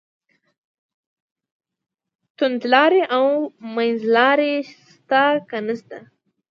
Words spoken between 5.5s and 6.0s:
نشته.